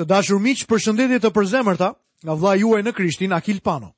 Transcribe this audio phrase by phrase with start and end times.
[0.00, 1.88] Të dashur për përshëndetje të përzemërta
[2.24, 3.90] nga vla juaj në Krishtin Akil Pano.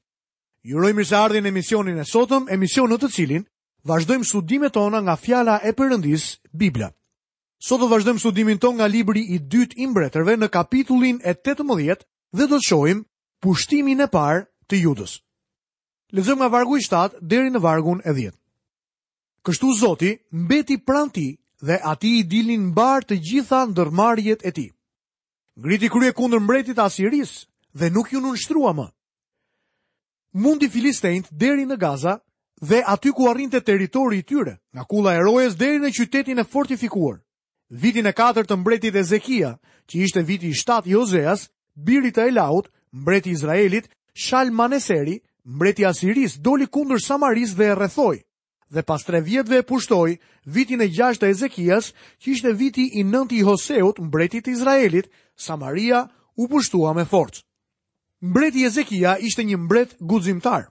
[0.67, 3.45] Jurojmë uroj mirëseardhjen në emisionin e sotëm, emision në të cilin
[3.87, 6.25] vazhdojmë studimet tona nga fjala e Perëndis,
[6.59, 6.89] Bibla.
[7.63, 12.03] Sot do vazhdojmë studimin ton nga libri i dytë i mbretërve në kapitullin e 18
[12.35, 13.05] dhe do të shohim
[13.43, 15.21] pushtimin e parë të Judës.
[16.11, 18.33] Lexojmë nga vargu i 7 deri në vargun e 10.
[19.47, 21.29] Kështu Zoti mbeti pranë ti
[21.63, 24.71] dhe ati i dilin mbar të gjitha dërmarjet e ti.
[25.61, 27.33] Ngriti krye kundër mbretit të Asiris
[27.79, 28.87] dhe nuk ju nënshtrua më.
[30.43, 32.15] Mundi Filistejnët deri në Gaza
[32.69, 36.49] dhe aty ku arrinte territori i tyre, nga kulla e rojes deri në qytetin e
[36.55, 37.19] fortifikuar.
[37.83, 39.51] Vitin e 4 të mbretit Ezekia,
[39.89, 45.83] që ishte viti i 7 i Ozeas, biri i Elaut, mbreti i Izraelit, Shalmaneseri, mbreti
[45.83, 48.19] i Asiris doli kundër Samaris dhe e rrethoi
[48.75, 50.13] dhe pas tre vjetëve pushtoi
[50.55, 51.91] vitin e 6 të Ezekias,
[52.21, 55.11] që ishte viti i 9 i Hoseut, mbretit i Izraelit,
[55.47, 56.01] Samaria
[56.41, 57.43] u pushtua me forcë.
[58.31, 60.63] Mbreti Ezekia ishte një mbret guximtar.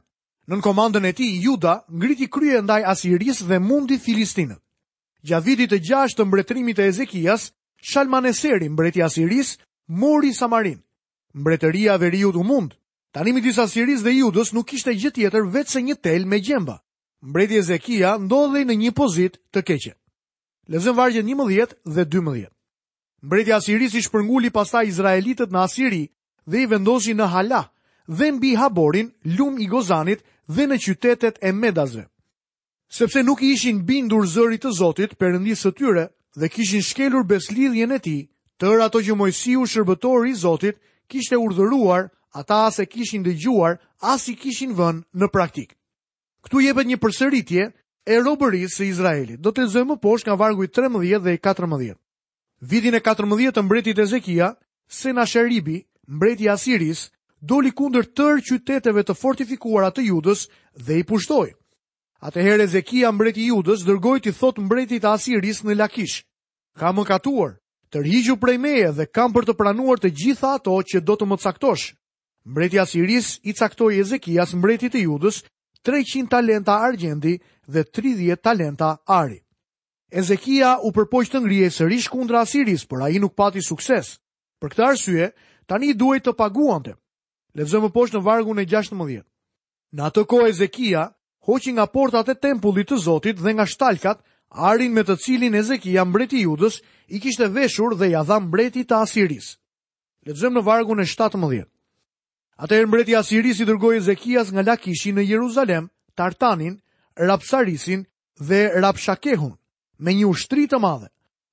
[0.49, 4.61] Nën komandën e tij Juda ngriti krye ndaj Asiris dhe mundi Filistinët.
[5.27, 7.51] Gja vitit të 6 të mbretërimit të Ezekias,
[7.89, 9.57] Shalmaneseri, mbreti i Asiris,
[10.01, 10.81] mori Samarin.
[11.37, 12.71] Mbretëria e veriut u mund.
[13.13, 16.77] Tanimi disa Asiris dhe Judës nuk kishte gjë tjetër se një tel me gjemba
[17.21, 19.93] mbreti Ezekia ndodhe në një pozit të keqe.
[20.73, 22.51] Lezëm vargje një mëdhjet dhe dy mëdhjet.
[23.21, 26.03] Mbreti Asiris i shpërnguli pasta Izraelitet në Asiri
[26.49, 27.61] dhe i vendosi në Hala
[28.09, 32.07] dhe mbi Haborin, Lum i Gozanit dhe në qytetet e Medazve.
[32.91, 37.91] Sepse nuk i ishin bindur zërit të Zotit për së tyre dhe kishin shkelur beslidhjen
[37.91, 39.13] e ti, tërë ato që
[39.59, 40.75] u shërbëtori i Zotit
[41.07, 45.75] kishte urdhëruar ata as e kishin dëgjuar, as i kishin vënë në praktikë.
[46.45, 47.65] Këtu jepet një përsëritje
[48.07, 49.39] e robërisë së Izraelit.
[49.39, 51.95] Do të lexojmë më poshtë nga vargu i 13 dhe i 14.
[52.71, 54.51] Vitin e 14 të mbretit Ezekia,
[54.87, 57.07] Senaheribi, mbreti i Asiris,
[57.41, 60.43] doli kundër tërë qyteteve të fortifikuara të Judës
[60.85, 61.53] dhe i pushtoi.
[62.21, 66.19] Atëherë Ezekia mbreti i Judës dërgoi të thotë mbretit të Asiris në Lakish:
[66.77, 67.55] "Ka më katuar,
[67.91, 71.37] të prej meje dhe kam për të pranuar të gjitha ato që do të më
[71.43, 71.93] caktosh."
[72.45, 75.41] Mbreti i Asiris i caktoi Ezekias mbretit të Judës
[75.83, 79.41] 300 talenta argjendi dhe 30 talenta ari.
[80.11, 84.17] Ezekia u përpoq të ngrihej sërish kundra Asiris, por ai nuk pati sukses.
[84.59, 85.29] Për këtë arsye,
[85.65, 86.93] tani duhet të paguante.
[87.57, 89.23] Lexojmë poshtë në vargun e 16.
[89.95, 91.07] Në atë kohë Ezekia
[91.47, 94.21] hoqi nga portat e tempullit të Zotit dhe nga shtalkat,
[94.51, 98.91] arin me të cilin Ezekia, mbreti i Judës, i kishte veshur dhe ia dha mbretit
[98.91, 99.55] të Asiris.
[100.27, 101.65] Lexojmë në vargun e 17.
[102.61, 106.75] Atëherë mbreti Asiris i dërgoi Zekias nga Lakishi në Jeruzalem, Tartanin,
[107.17, 108.03] Rapsarisin
[108.37, 109.55] dhe Rapshakehun
[110.05, 111.07] me një ushtri të madhe.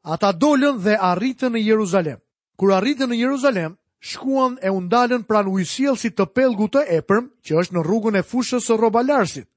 [0.04, 2.20] Ata dolën dhe arritën në Jeruzalem.
[2.60, 3.78] Kur arritën në Jeruzalem,
[4.10, 8.64] shkuan e undalen pran si të pelgu të epërm, që është në rrugën e fushës
[8.68, 9.48] së robalarsit.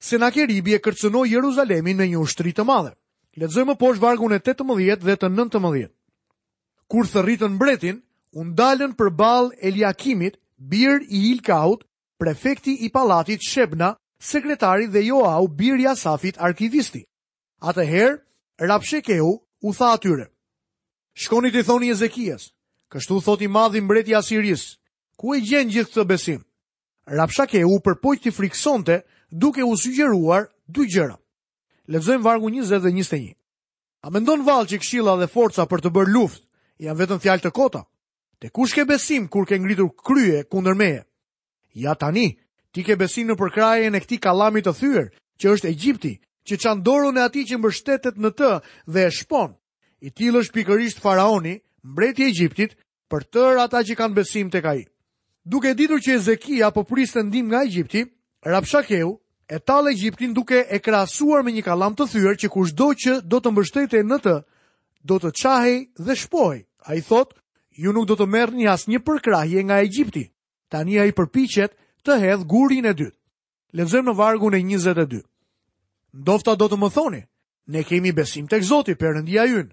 [0.00, 2.94] Senakeribi e kërcënoj Jeruzalemin në një ushtri të madhe.
[3.36, 5.92] Ledzoj më poshë vargun e 18 dhe të 19.
[6.88, 8.00] Kur thërritën mbretin,
[8.32, 10.40] undalën për bal Eliakimit,
[10.70, 11.84] bir i Ilkaut,
[12.18, 17.04] prefekti i palatit Shebna, sekretari dhe Joau, bir i Asafit, arkivisti.
[17.60, 18.18] Atëherë,
[18.60, 19.28] Rapshekeu
[19.62, 20.26] u tha atyre,
[21.14, 22.48] Shkoni të thoni Ezekias,
[22.92, 24.64] kështu thot i madhi mbreti Asiris,
[25.18, 26.40] ku e gjenë gjithë të besim?
[27.84, 28.96] për pojtë të friksonte
[29.30, 31.16] duke u sugjeruar dy gjëra.
[31.88, 33.34] Lezojmë vargu 20 dhe 21.
[34.02, 36.42] A mendon valë që këshila dhe forca për të bërë luft,
[36.78, 37.82] janë vetën fjalë të kota?
[38.42, 41.04] Te kush ke besim kur ke ngritur krye kundër meje?
[41.78, 42.34] Ja tani,
[42.74, 45.04] ti ke besim në përkrajen e këtij kallami të thyer,
[45.38, 48.48] që është Egjipti, që çan dorën e atij që mbështetet në të
[48.90, 49.52] dhe e shpon.
[50.02, 51.54] I tillë është pikërisht faraoni,
[51.86, 52.74] mbreti i Egjiptit,
[53.06, 54.80] për tër ata që kanë besim tek ai.
[55.46, 58.02] Duke ditur që Ezekia po priste ndihmë nga Egjipti,
[58.42, 59.12] Rabshakeu
[59.46, 63.38] e tallë Egjiptin duke e krahasuar me një kallam të thyer që kushdo që do
[63.38, 64.34] të mbështetej në të,
[65.06, 66.66] do të çahej dhe shpohej.
[66.90, 67.38] Ai thotë
[67.74, 70.26] ju nuk do të merë një asë një përkrahje nga Egjipti.
[70.72, 71.72] Tani a i përpichet
[72.04, 73.16] të hedhë gurin e dytë.
[73.72, 75.22] Lezëm në vargun e 22.
[76.12, 77.22] Ndofta do të më thoni,
[77.72, 79.70] ne kemi besim të këzoti për rëndia jynë.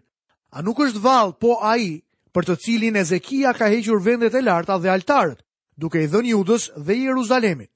[0.56, 2.00] A nuk është valë po a i
[2.33, 5.44] për të cilin Ezekia ka hequr vendet e larta dhe altarët,
[5.77, 7.69] duke i dhën judës dhe Jeruzalemit.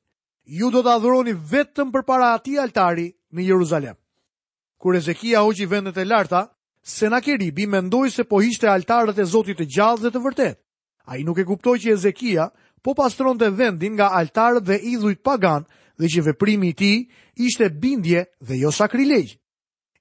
[0.45, 3.95] Ju do të adhuroni vetëm për para ati altari në Jeruzalem.
[4.77, 6.45] Kur Ezekia hoqi vendet e larta,
[6.83, 10.57] Senakeribi mendoj se po hishte altarët e Zotit të gjallë dhe të vërtet.
[11.07, 12.50] A i nuk e kuptoj që Ezekia
[12.83, 15.63] po pastron të vendin nga altarët dhe idhujt pagan
[16.00, 16.91] dhe që veprimi ti
[17.47, 19.31] ishte bindje dhe jo sakrileg.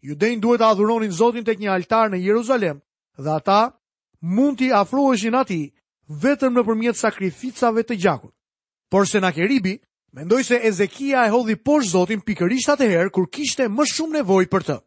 [0.02, 2.82] Judejnë duhet të adhuronin Zotin të një altar në Jeruzalem
[3.22, 3.60] dhe ata
[4.34, 5.60] mund t'i afroheshin ati
[6.24, 8.34] vetëm në përmjet sakrificave të gjakut.
[8.90, 9.78] Por Senakeribi
[10.18, 14.68] mendoj se Ezekia e hodhi poshtë Zotin pikërisht atëherë kur kishte më shumë nevoj për
[14.70, 14.82] të.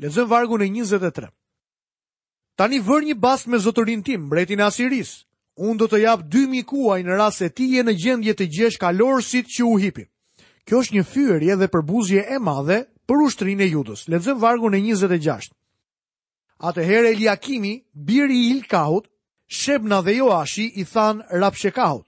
[0.00, 1.26] Lezëm vargu në 23.
[2.56, 5.10] Tani vër një bast me zotërin tim, mbretin Asiris.
[5.60, 8.78] Unë do të japë dy mikuaj në rrasë e ti e në gjendje të gjesh
[8.80, 10.06] kalorësit që u hipin.
[10.64, 14.06] Kjo është një fyërje dhe përbuzje e madhe për ushtrin e judës.
[14.14, 15.52] Lezëm vargu në 26.
[16.70, 19.10] Atëherë Eliakimi, biri i Ilkaut,
[19.52, 22.06] Shebna dhe Joashi i than Rapshekaut.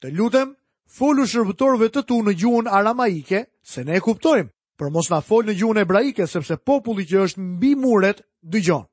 [0.00, 0.56] Të lutem,
[0.96, 5.44] folu shërbëtorve të tu në gjuhën aramaike, se ne e kuptojmë për mos na fol
[5.46, 8.84] në gjuhën hebraike sepse populli që është mbi muret dëgjon.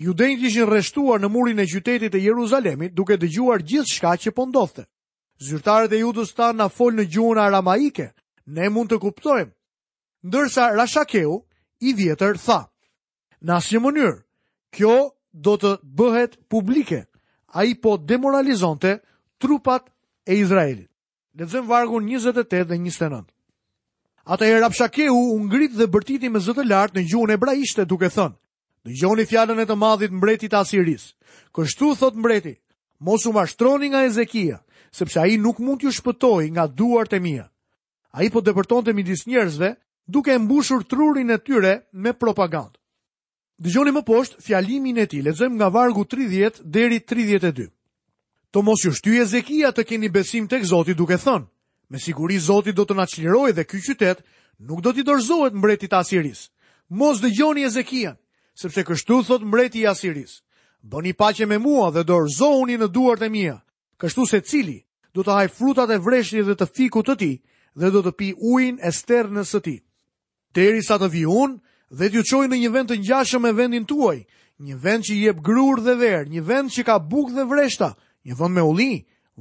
[0.00, 4.84] Judenjtë ishin rreshtuar në murin e qytetit të Jeruzalemit duke dëgjuar gjithçka që po ndodhte.
[5.40, 8.10] Zyrtarët e Judës tan na fol në gjuhën aramaike,
[8.46, 9.52] ne mund të kuptojmë.
[10.28, 11.34] Ndërsa Rashakeu
[11.80, 12.60] i vjetër tha:
[13.44, 14.18] Në asnjë mënyrë,
[14.76, 14.94] kjo
[15.32, 17.06] do të bëhet publike.
[17.50, 19.00] Ai po demoralizonte
[19.40, 19.88] trupat
[20.28, 20.88] e Izraelit.
[21.34, 23.24] Lexojmë vargun 28 dhe 29.
[24.26, 28.36] Ata e rapshakehu u ngrit dhe bërtiti me zëtë lartë në gjuhën ebraishte duke thënë,
[28.84, 31.06] në gjuhën i fjallën e të madhit mbretit Asiris.
[31.56, 32.52] Kështu, thot mbreti,
[33.00, 34.60] mos u mashtroni nga Ezekia,
[34.92, 37.46] sepse a i nuk mund t'ju shpëtoj nga duart e mija.
[38.12, 39.72] A i po dëpërton të midis njerëzve,
[40.10, 42.76] duke mbushur trurin e tyre me propagandë.
[43.60, 47.68] Dëgjoni më poshtë fjalimin e tij, lexojmë nga vargu 30 deri 32.
[48.52, 51.46] Të mos ju shtyje Ezekia të keni besim tek Zoti duke thënë:
[51.90, 54.22] Me siguri Zoti do të na çlirojë dhe ky qytet
[54.62, 56.44] nuk do t'i dorëzohet mbretit të Asiris.
[56.88, 58.14] Mos dëgjoni ezekian,
[58.54, 60.36] sepse kështu thot mbreti i Asiris.
[60.86, 63.56] Bëni paqe me mua dhe dorëzohuni në duart e mia.
[63.98, 64.78] Kështu se cili
[65.14, 67.34] do të haj frutat e vreshjes dhe të fikut të tij
[67.80, 69.80] dhe do të pi ujin e sternës së tij.
[70.54, 71.58] Derisa të vi unë
[71.98, 74.22] dhe t'ju çoj në një vend të ngjashëm me vendin tuaj,
[74.62, 77.90] një vend që jep grur dhe verë, një vend që ka bukë dhe vreshta,
[78.26, 78.92] një vend me ulli,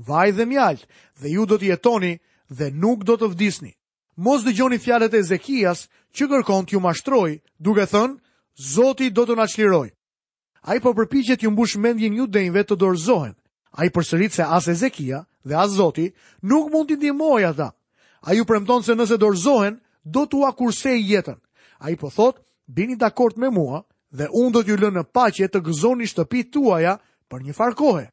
[0.10, 0.84] vaj dhe mjalt,
[1.22, 2.14] dhe ju do të jetoni
[2.50, 3.72] dhe nuk do të vdisni.
[4.18, 8.18] Mos dëgjoni fjalët e zekijas që kërkon t'ju mashtroj, duke thënë,
[8.60, 9.86] Zoti do të na A
[10.72, 13.34] Ai po përpiqet t'ju mbush mendjen ju denjve të dorëzohen.
[13.72, 16.12] Ai përsërit se as Ezekia dhe as Zoti
[16.44, 17.70] nuk mund t'i ndihmojë ata.
[18.28, 21.38] Ai u premton se nëse dorëzohen, do t'u akursej jetën.
[21.80, 25.62] Ai po thot, bini dakord me mua dhe unë do t'ju lënë në paqe të
[25.64, 27.00] gëzoni shtëpi tuaja
[27.32, 28.06] për një farë kohe.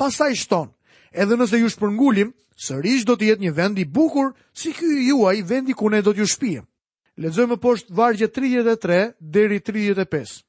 [0.00, 0.72] Pastaj shton,
[1.12, 2.30] edhe nëse ju shpërngulim,
[2.60, 6.12] sërish do të jetë një vend i bukur, si ky juaj vendi ku ne do
[6.14, 6.66] t'ju shpijem.
[7.20, 10.42] Lexojmë poshtë vargje 33 deri 35.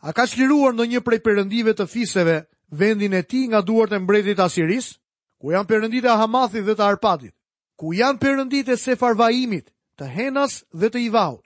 [0.00, 2.40] A ka shliruar ndonjë prej perëndive të fiseve
[2.72, 4.96] vendin e tij nga duart e mbretit Asiris,
[5.40, 7.34] ku janë perënditë e Hamathit dhe të Arpadit,
[7.76, 9.66] ku janë perënditë e Sefarvaimit,
[10.00, 11.44] të Henas dhe të Ivaut?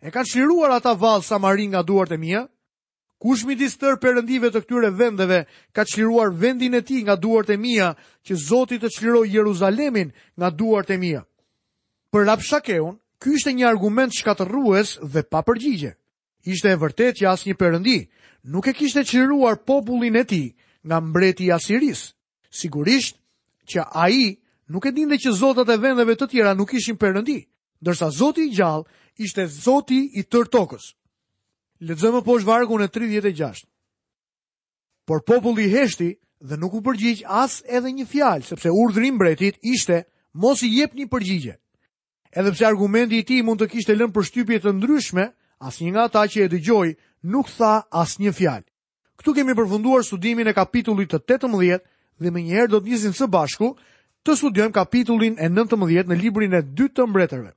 [0.00, 2.44] E kanë shliruar ata vallë Samarin nga duart e mia,
[3.20, 5.42] Kush mi distër përëndive të këtyre vendeve
[5.76, 7.90] ka qliruar vendin e ti nga duart e mija
[8.24, 11.20] që Zotit të qliroj Jeruzalemin nga duart e mija?
[12.12, 15.92] Për shakeun, ky ishte një argument shkatërrues dhe pa përgjigje.
[16.48, 17.98] Ishte e vërtet që asë një përëndi
[18.54, 20.44] nuk e kishte qliruar popullin e ti
[20.88, 22.14] nga mbreti Asiris.
[22.50, 23.20] Sigurisht
[23.68, 24.24] që a i
[24.72, 27.36] nuk e dinde që Zotat e vendeve të tjera nuk ishin përëndi,
[27.84, 28.88] dërsa Zotit i gjallë
[29.26, 30.48] ishte Zotit i tërtokës.
[30.56, 30.88] tokës.
[31.80, 33.64] Lexojmë poshtë vargun e 36.
[35.08, 36.10] Por populli heshti
[36.44, 40.02] dhe nuk u përgjigj as edhe një fjalë, sepse urdhri i mbretit ishte
[40.36, 41.54] mos i jepni përgjigje.
[42.36, 45.24] Edhe pse argumenti i tij mund të kishte lënë shtypje të ndryshme,
[45.66, 46.90] asnjë nga ata që e dëgjoi
[47.32, 47.72] nuk tha
[48.02, 48.66] asnjë fjalë.
[49.20, 51.80] Këtu kemi përfunduar studimin e kapitullit të 18
[52.20, 53.72] dhe më njëherë do të njëzim së bashku
[54.24, 57.54] të studiojmë kapitullin e 19 në librin e 2 të mbretërve.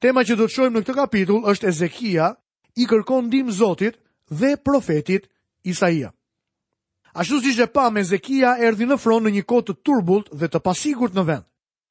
[0.00, 2.30] Tema që do të shojmë në këtë kapitull është Ezekia,
[2.78, 3.96] i kërkon dim Zotit
[4.30, 5.26] dhe profetit
[5.64, 6.10] Isaia.
[7.12, 10.46] Ashtu si që pa me Zekia erdi në fron në një kotë të turbult dhe
[10.46, 11.46] të pasigurt në vend.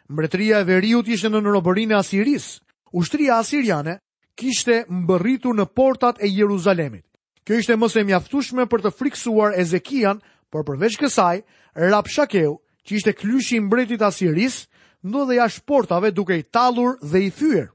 [0.10, 2.60] Mbretria e veriut ishte në nërobërin e Asiris.
[2.96, 3.98] Ushtria Asiriane
[4.40, 7.04] kishte mbërritur në portat e Jeruzalemit.
[7.46, 11.44] Kjo ishte mëse mjaftushme për të friksuar Ezekian, por përveç kësaj,
[11.92, 12.56] Rap Shakeu,
[12.88, 14.64] që ishte klyshi mbretit Asiris,
[15.06, 17.68] ndo dhe jash portave duke i talur dhe i thyër.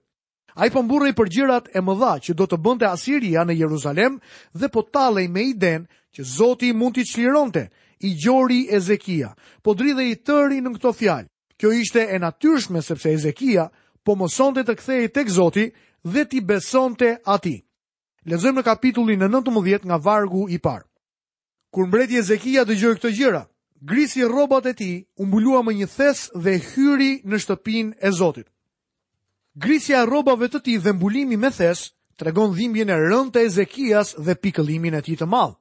[0.55, 4.21] A po i pëmburej për përgjirat e mëdha që do të bënte Asiria në Jeruzalem
[4.55, 7.65] dhe po talej me i den që Zoti mund t'i qliron'te,
[8.07, 9.33] i gjori Ezekia,
[9.65, 11.27] po dridhe i tëri në këto fjalë.
[11.59, 13.67] Kjo ishte e natyrshme sepse Ezekia
[14.07, 15.67] po mësonte të kthehej tek Zoti
[16.07, 17.57] dhe ti besonte ati.
[18.31, 20.87] Lezojmë në kapitullin në 19 nga vargu i parë.
[21.75, 23.43] Kur mbreti Ezekia dhe gjori këto gjëra,
[23.83, 28.47] grisi robat e ti umbulua më një thes dhe hyri në shtëpin e Zotit.
[29.55, 31.85] Grisja robave të ti dhe mbulimi me thes,
[32.19, 35.55] tregon dhimbjen e rënd të Ezekias dhe pikëllimin e ti të malë.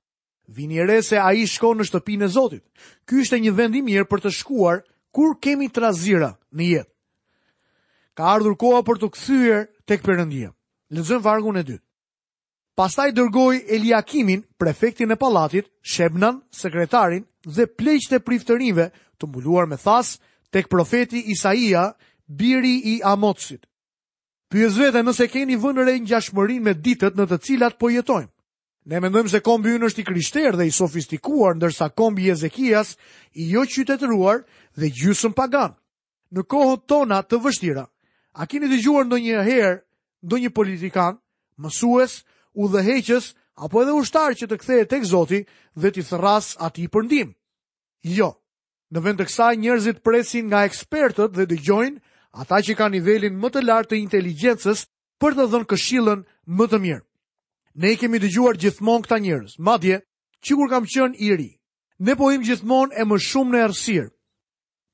[0.58, 2.64] Vini re se a i shko në shtëpin e Zotit.
[3.06, 4.80] Ky është një vend i mirë për të shkuar
[5.14, 6.90] kur kemi trazira në jetë.
[8.18, 10.50] Ka ardhur koha për të këthyër tek përëndia.
[10.94, 11.84] Lëzëm vargun e dytë.
[12.78, 18.90] Pastaj dërgoj Eliakimin, prefektin e palatit, Shebnan, sekretarin dhe pleqët e priftërive
[19.22, 20.16] të mbuluar me thas
[20.54, 21.92] tek profeti Isaia,
[22.26, 23.70] biri i Amotsit
[24.54, 28.30] për zëta nëse keni vënë re ngjashmërinë me ditët në të cilat po jetojmë.
[28.92, 32.92] Ne mendojmë se kombi ynë është i krishterë dhe i sofistikuar ndërsa kombi i Ezekias
[33.42, 34.44] i jo qytetëruar
[34.78, 35.74] dhe gjysmë pagan.
[36.34, 37.86] Në kohën tona të vështira,
[38.38, 39.74] a keni dëgjuar ndonjëherë
[40.28, 41.18] ndonjë politikan,
[41.64, 42.20] mësues,
[42.54, 43.32] udhëheqës
[43.64, 45.44] apo edhe ushtar që të kthehet tek Zoti
[45.82, 47.34] dhe të thras atij për ndihmë?
[48.20, 48.30] Jo.
[48.94, 52.02] Në vend të kësaj njerëzit presin nga ekspertët dhe dëgjojnë
[52.34, 54.88] ata që ka nivelin më të lartë të inteligjencës
[55.22, 56.24] për të dhënë këshillën
[56.58, 57.04] më të mirë.
[57.78, 60.00] Ne i kemi dëgjuar gjithmonë këta njerëz, madje
[60.44, 61.50] që kur kam qënë i ri.
[62.04, 64.10] Ne po im gjithmonë e më shumë në ersirë.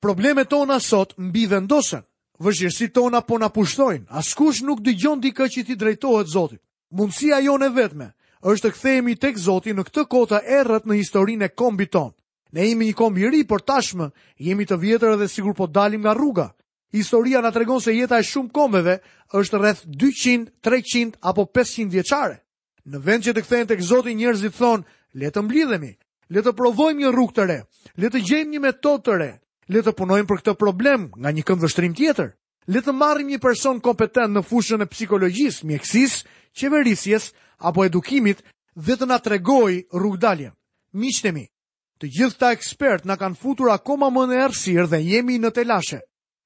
[0.04, 2.04] Problemet tona sot mbi vendosen,
[2.40, 6.62] vëshirësi tona po në pushtojnë, askush nuk dëgjon dikë që ti drejtohet Zotit.
[6.92, 11.46] Mundësia jo në vetme, është të kthehemi tek Zoti në këtë kota errët në historinë
[11.48, 12.12] e kombit ton.
[12.52, 14.10] Ne jemi një kombi i ri, por tashmë
[14.42, 16.48] jemi të vjetër dhe sigur po dalim nga rruga.
[16.92, 18.96] Historia na tregon se jeta e shumë kombeve
[19.38, 22.40] është rreth 200, 300 apo 500 vjeçare.
[22.90, 24.86] Në vend që të kthehen tek Zoti, njerëzit thonë,
[25.22, 25.92] le të mblidhemi,
[26.34, 27.60] le të provojmë një rrugë të re,
[28.02, 29.30] le të gjejmë një metodë të re,
[29.70, 32.32] le të punojmë për këtë problem nga një këmbë vështrim tjetër.
[32.74, 36.24] Le të marrim një person kompetent në fushën e psikologjisë, mjekësisë,
[36.58, 37.30] qeverisjes
[37.70, 38.42] apo edukimit
[38.74, 40.54] dhe të na tregojë rrugdaljen.
[40.54, 40.54] dalje.
[41.04, 41.46] Miqtemi,
[42.02, 46.02] të gjithë ta ekspert na kanë futur akoma më në ersirë dhe jemi në telashe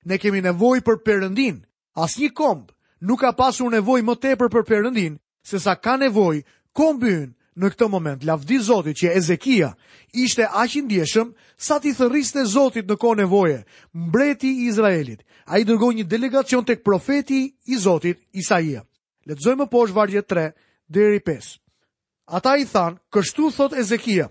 [0.06, 1.62] ne kemi nevoj për përëndin.
[1.96, 6.44] As një komb nuk ka pasur nevoj më tepër për përëndin, se sa ka nevoj
[6.76, 8.24] kombin në këtë moment.
[8.26, 9.74] Lavdi Zotit që Ezekia
[10.16, 15.24] ishte aqin djeshëm, sa ti thëriste Zotit në ko nevoje, mbreti i Izraelit.
[15.46, 18.84] A i dërgoj një delegacion të profeti i Zotit, Isaia.
[19.28, 20.50] Letëzoj më poshë vargje 3
[20.88, 21.60] dheri 5.
[22.28, 24.30] Ata i than, kështu thot Ezekia,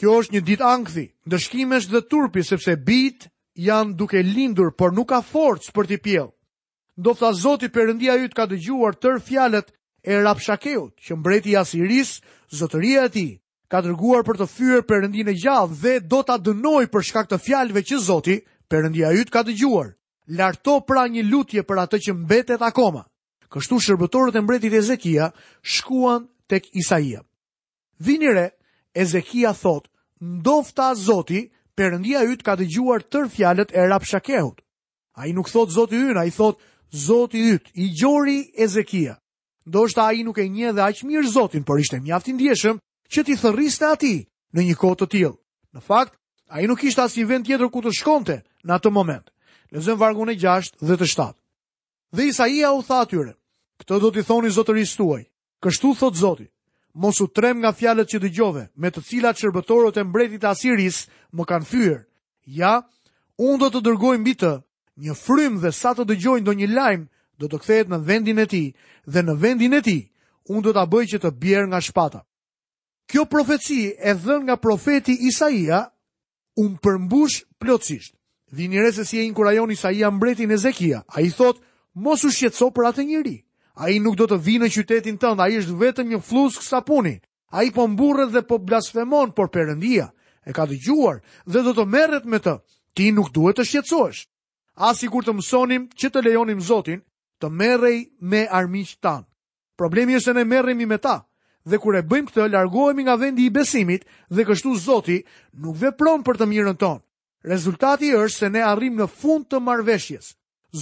[0.00, 5.08] kjo është një dit angthi, ndëshkimesh dhe turpi, sepse bitë, janë duke lindur, por nuk
[5.14, 6.32] ka forcë për t'i pjellë.
[6.98, 9.72] Ndo fta Zoti përëndia ju ka dëgjuar tërë fjalet
[10.06, 12.20] e rapshakeut, që mbreti Asiris,
[12.54, 13.26] zotëria e ti,
[13.68, 17.40] ka dërguar për të fyër përëndin e gjallë dhe do t'a dënoj për shkak të
[17.42, 18.36] fjalve që Zoti
[18.70, 19.88] përëndia ju ka dëgjuar.
[20.38, 23.02] Larto pra një lutje për atë që mbetet akoma.
[23.50, 25.32] Kështu shërbëtorët e mbretit Ezekia
[25.62, 27.20] shkuan tek Isaia.
[27.98, 28.54] Vinire,
[28.94, 31.42] Ezekia thotë, ndofta Zoti
[31.74, 34.58] Perëndia yt ka dëgjuar tër fjalët e Rabshakeut.
[35.18, 36.56] Ai nuk thot Zoti yn, ai thot
[37.06, 39.14] Zoti yt, i gjori Ezekia.
[39.66, 42.76] Ndoshta ai nuk e njeh dhe aq mirë Zotin, por ishte mjaft i ndjeshëm
[43.12, 44.18] që ti thërriste atij
[44.54, 45.32] në një kohë të tillë.
[45.74, 46.12] Në fakt,
[46.54, 49.26] ai nuk kishte asnjë vend tjetër ku të shkonte në atë moment.
[49.74, 51.34] Lezëm vargun e 6 dhe të 7.
[52.14, 53.32] Dhe Isaia u tha atyre:
[53.82, 55.22] "Këtë do t'i thoni Zotërisë tuaj.
[55.64, 56.46] Kështu thot Zoti:
[56.94, 61.02] mos u trem nga fjalët që dëgjove, me të cilat shërbëtorët e mbretit të Asiris
[61.34, 61.98] më kanë fyer.
[62.46, 62.82] Ja,
[63.38, 64.52] unë do të dërgoj mbi të
[65.02, 67.04] një frym dhe sa të dëgjojnë do një lajm,
[67.38, 68.68] do të kthehet në vendin e tij
[69.10, 70.00] dhe në vendin e tij
[70.48, 72.20] unë do ta bëj që të bjerë nga shpata.
[73.10, 75.82] Kjo profeci e dhën nga profeti Isaia
[76.62, 78.14] un um përmbush plotësisht.
[78.54, 81.02] Dhe re se si e inkurajon Isaia mbretin Ezekia.
[81.08, 81.58] Ai thot:
[81.94, 83.43] "Mos u shqetëso për atë njëri.
[83.74, 86.62] A i nuk do të vinë në qytetin tënd, a i është vetëm një flusk
[86.62, 87.16] sapuni.
[87.54, 90.08] A i po mburët dhe po blasfemon, por përëndia
[90.46, 91.18] e ka të gjuar
[91.50, 92.54] dhe do të merret me të.
[92.94, 94.20] Ti nuk duhet të shqetsuash.
[94.78, 97.00] Asi kur të mësonim që të lejonim Zotin,
[97.42, 99.26] të merrej me armiqt tanë.
[99.78, 101.16] Problemi është se ne merremi me ta
[101.66, 105.18] dhe kur e bëjmë këtë largohemi nga vendi i besimit dhe kështu Zoti
[105.64, 107.00] nuk vepron për të mirën tonë.
[107.50, 110.34] Rezultati është se ne arrim në fund të marrveshjes.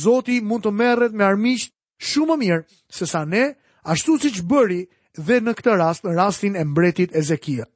[0.05, 1.71] Zoti mund të merret me armiqt
[2.11, 2.63] shumë më mirë
[2.99, 3.45] se sa ne,
[3.93, 4.81] ashtu si që bëri
[5.27, 7.67] dhe në këtë rast, në rastin e mbretit e zekia.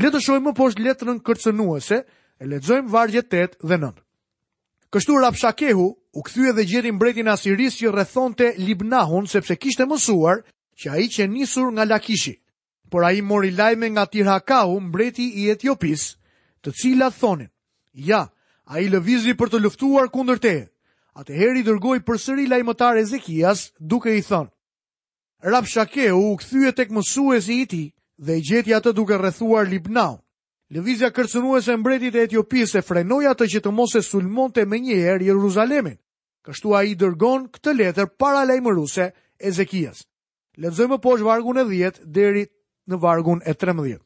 [0.00, 1.98] Le të shojmë më poshtë letrën kërcënuese,
[2.42, 3.92] e ledzojmë vargje 8 dhe 9.
[4.92, 8.06] Kështu Rapshakehu u këthyë dhe gjeri mbretin Asiris që
[8.36, 10.44] të Libnahun sepse kishte mësuar
[10.76, 12.36] që a i që nisur nga Lakishi.
[12.90, 16.14] Por a i mori lajme nga Tirhakahu mbreti i Etiopis,
[16.62, 17.48] të cilat thonin,
[17.92, 18.28] ja,
[18.64, 20.66] a i lëvizri për të luftuar kundër teje.
[21.16, 24.50] Atë heri dërgoj për sëri lajmëtar Ezekias duke i thënë.
[25.54, 27.82] Rapshakeu u këthyë tek mësuesi i ti
[28.26, 30.18] dhe i gjeti atë duke rrethuar Libnaun.
[30.76, 34.80] Lëvizja kërcënuese e mbretit e Etiopisë e frenoi atë që të mos e sulmonte më
[34.86, 35.96] një i Jeruzalemin.
[36.44, 39.08] Kështu ai dërgon këtë letër para lajmëruese
[39.50, 40.04] Ezekias.
[40.60, 42.44] Lexojmë poshtë vargun e 10 deri
[42.90, 44.02] në vargun e 13.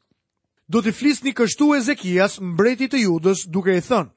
[0.71, 4.11] Do të flisni kështu Ezekias mbretit e Judës duke i thënë: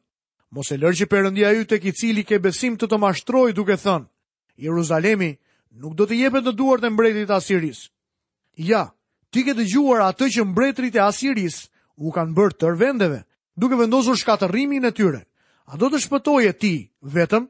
[0.55, 4.07] Mos e lërgji përëndia ju të cili ke besim të të mashtroj duke thënë,
[4.63, 5.33] Jeruzalemi
[5.83, 7.81] nuk do të jepet në duart e mbretit Asiris.
[8.63, 8.85] Ja,
[9.35, 11.57] ti ke të gjuar atë që mbretrit e Asiris
[11.99, 13.19] u kanë bërë tër vendeve,
[13.59, 15.25] duke vendosur shkatërimin e tyre.
[15.67, 16.73] A do të shpëtoje ti
[17.17, 17.49] vetëm?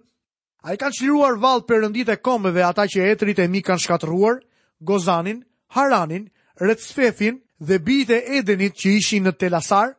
[0.64, 4.40] A i kanë qliruar valë përëndit e kombeve ata që etrit e mi kanë shkatëruar,
[4.80, 5.42] Gozanin,
[5.76, 6.30] Haranin,
[6.64, 9.92] Retsfefin dhe bite Edenit që ishin në Telasar?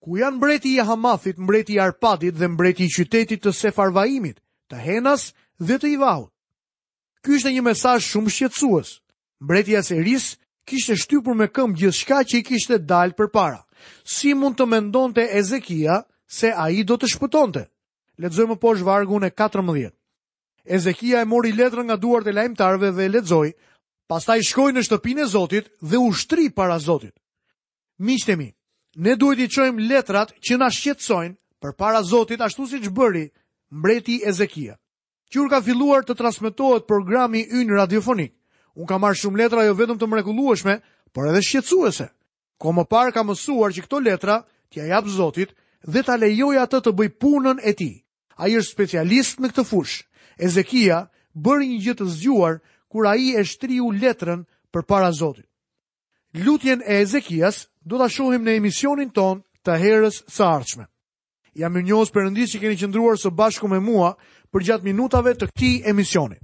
[0.00, 4.38] ku janë mbreti i Hamathit, mbreti i Arpadit dhe mbreti i qytetit të Sefarvaimit,
[4.70, 6.30] të Henas dhe të Ivaut.
[7.22, 8.98] Ky ishte një mesazh shumë shqetësues.
[9.42, 10.28] Mbreti i Aseris
[10.66, 13.60] kishte shtypur me këmbë gjithçka që i kishte dalë përpara.
[14.04, 17.64] Si mund të mendonte Ezekia se ai do të shpëtonte?
[18.18, 19.92] Lexojmë poshtë vargun e 14.
[20.78, 23.50] Ezekia e mori letrën nga duart e lajmtarëve dhe e lexoi.
[24.08, 27.14] Pastaj shkoi në shtëpinë e Zotit dhe ushtri para Zotit.
[27.98, 28.48] Miqtë mi, shtemi,
[28.98, 33.24] ne duhet i qojmë letrat që na shqetsojnë për para Zotit ashtu si që bëri
[33.70, 34.74] mbreti Ezekia.
[35.30, 38.32] Qërë ka filluar të transmitohet programi ynë radiofonik,
[38.74, 40.74] unë ka marrë shumë letra jo vetëm të mrekulueshme,
[41.14, 42.08] por edhe shqetsuese.
[42.58, 44.40] Ko më parë ka mësuar që këto letra
[44.72, 45.54] t'ja japë Zotit
[45.86, 47.92] dhe t'a lejoj atë të bëj punën e ti.
[48.38, 50.02] A i është specialist në këtë fush.
[50.42, 51.04] Ezekia
[51.38, 52.58] bërë një gjithë të zgjuar
[52.90, 54.42] kur a i e shtriu letrën
[54.74, 55.46] për para Zotit.
[56.38, 60.84] Lutjen e Ezekias do të shohim në emisionin ton të herës së arqme.
[61.56, 64.12] Jam i njohës përëndis që keni qëndruar së bashku me mua
[64.52, 66.36] për gjatë minutave të këti emisioni.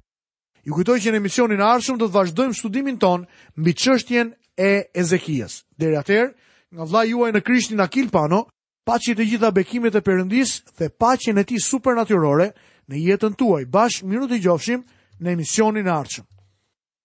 [0.65, 3.27] Ju kujtoj që në emisionin arqëm do të vazhdojmë studimin ton
[3.61, 4.71] mbi qështjen e
[5.01, 5.61] Ezekijës.
[5.79, 6.33] Dere atër,
[6.75, 8.47] nga vla juaj në krishtin Akil Pano,
[8.89, 12.49] paci të gjitha bekimet e përëndis dhe paqen e ti supernaturore
[12.89, 13.67] në jetën tuaj.
[13.69, 16.34] Bash minut dëgjofshim gjofshim në emisionin arqëm.